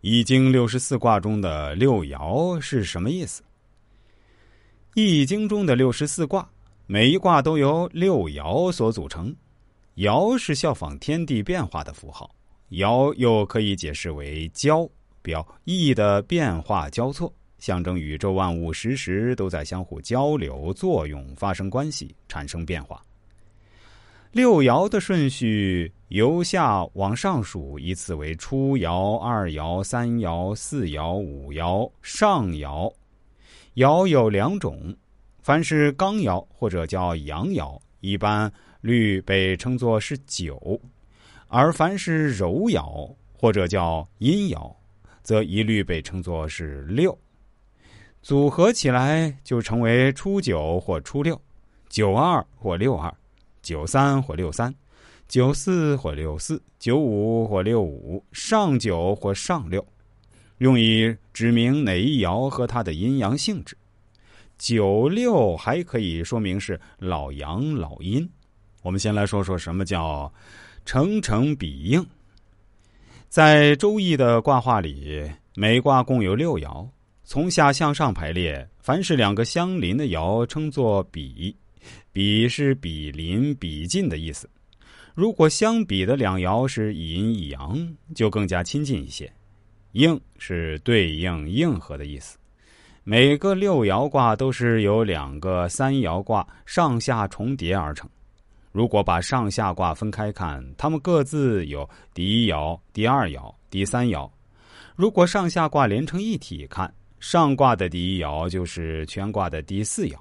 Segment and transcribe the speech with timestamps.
[0.00, 3.42] 易经六十四卦中的六爻是什么意思？
[4.94, 6.48] 易经中的六十四卦，
[6.86, 9.34] 每一卦都由六爻所组成。
[9.96, 12.32] 爻是效仿天地变化的符号，
[12.70, 14.88] 爻又可以解释为交，
[15.20, 23.02] 表意的变化交错，象征宇宙万物时时都在相互交流、作用、发生关系、产生变化。
[24.30, 32.90] 六爻的顺序由下往上数，依次为初爻、二爻、三爻、四爻、五爻、上爻。
[33.74, 34.96] 爻有两种，
[35.42, 38.50] 凡是刚爻或者叫阳爻，一般
[38.80, 40.56] 律被称作是九；
[41.46, 44.74] 而凡是柔爻或者叫阴爻，
[45.22, 47.16] 则一律被称作是六。
[48.22, 51.40] 组合起来就成为初九或初六，
[51.90, 53.14] 九二或六二。
[53.60, 54.74] 九三或六三，
[55.28, 59.86] 九四或六四，九五或六五，上九或上六，
[60.56, 63.76] 用以指明哪一爻和它的阴阳性质。
[64.56, 68.26] 九六还可以说明是老阳老阴。
[68.80, 70.32] 我们先来说说什么叫
[70.86, 72.04] 成成比应。
[73.28, 76.88] 在周易的卦画里，每卦共有六爻，
[77.22, 81.54] 从下向上排列，凡是两个相邻的爻称作比。
[82.12, 84.48] 比是比邻、比近的意思。
[85.18, 87.76] 如果相比的两爻是一阴一阳，
[88.14, 89.28] 就更加亲近一些。
[89.90, 92.38] 应是对应、应和的意思。
[93.02, 98.08] 每个六爻卦都是由两个三爻卦上下重叠而成。
[98.70, 104.30] 如果把上下卦分开看，它们各自有第一爻、第二爻、第三爻。
[104.94, 110.14] 如果上下卦连成一体看，上卦的第一爻就是全卦的第四爻。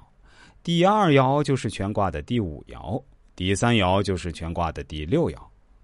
[0.64, 3.00] 第二爻就是全卦的第五爻，
[3.38, 5.38] 第三爻就是全卦的第六爻。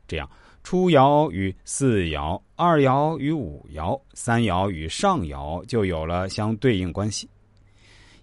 [0.08, 0.30] 这样，
[0.64, 7.30] 初爻与四爻，二爻与五爻，三爻与上爻就有了相对应关系。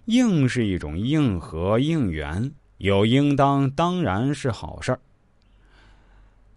[0.05, 4.99] 应是一种应和应援，有应当当然是好事儿。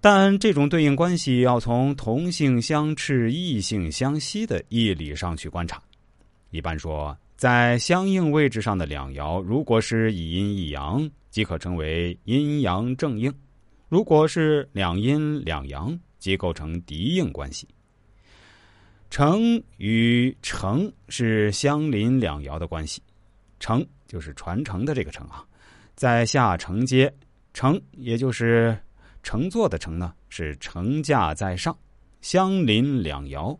[0.00, 5.80] 但这种对应关系要从同性相斥、异性相吸的义理上去观察。
[6.50, 7.16] 一般说。
[7.36, 13.30] 在相应位置上的两爻，如果是一阴一阳，即可称为阴阳正应；
[13.88, 17.66] 如果是两阴两阳，即构成敌应关系。
[19.10, 23.02] 承与承是相邻两爻的关系，
[23.60, 25.44] 承就是传承的这个承啊，
[25.94, 27.12] 在下承接，
[27.52, 28.76] 承也就是
[29.22, 31.76] 乘坐的乘呢，是乘驾在上，
[32.22, 33.56] 相邻两爻。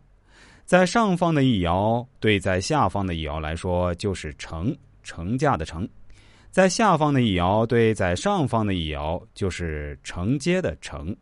[0.65, 5.87] 在上方的一爻对在下方的一爻来说就是乘乘驾的乘，
[6.49, 11.15] 在下方的一爻对在上方的一爻就是承接的承。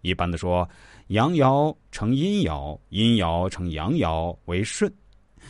[0.00, 0.68] 一般的说，
[1.08, 4.90] 阳爻成阴爻，阴爻成阳爻为顺；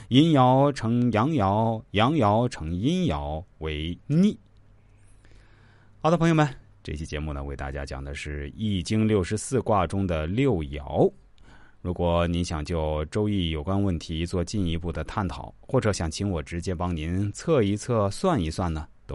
[0.09, 4.39] 阴爻成阳爻，阳爻成阴爻为逆。
[6.01, 6.47] 好的，朋友们，
[6.83, 11.11] 这期节目呢，为大家讲的是《易经》六十四卦中的六爻。
[11.87, 18.89] 如果您想就周易有关问题做进一步的探讨，或者想请我直接帮您测一测、算一算呢，